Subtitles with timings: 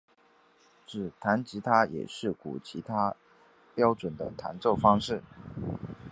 [0.87, 3.15] 指弹吉他也是古典吉他
[3.75, 5.21] 标准的弹奏方式。